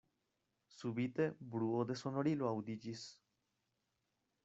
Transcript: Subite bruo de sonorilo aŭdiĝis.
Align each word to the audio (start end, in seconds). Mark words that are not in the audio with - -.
Subite 0.77 1.27
bruo 1.53 1.83
de 1.91 1.99
sonorilo 2.01 2.51
aŭdiĝis. 2.55 3.05